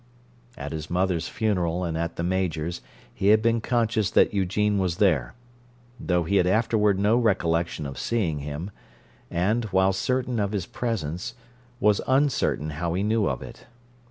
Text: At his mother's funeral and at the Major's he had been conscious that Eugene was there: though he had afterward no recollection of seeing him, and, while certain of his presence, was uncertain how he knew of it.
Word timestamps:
At 0.57 0.71
his 0.71 0.89
mother's 0.89 1.27
funeral 1.27 1.83
and 1.83 1.95
at 1.95 2.15
the 2.15 2.23
Major's 2.23 2.81
he 3.13 3.27
had 3.27 3.39
been 3.43 3.61
conscious 3.61 4.09
that 4.09 4.33
Eugene 4.33 4.79
was 4.79 4.97
there: 4.97 5.35
though 5.99 6.23
he 6.23 6.37
had 6.37 6.47
afterward 6.47 6.97
no 6.97 7.17
recollection 7.17 7.85
of 7.85 7.99
seeing 7.99 8.39
him, 8.39 8.71
and, 9.29 9.65
while 9.65 9.93
certain 9.93 10.39
of 10.39 10.53
his 10.53 10.65
presence, 10.65 11.35
was 11.79 12.01
uncertain 12.07 12.71
how 12.71 12.95
he 12.95 13.03
knew 13.03 13.27
of 13.29 13.43
it. 13.43 13.67